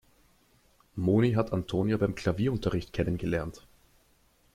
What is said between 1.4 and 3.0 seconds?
Antonia beim Klavierunterricht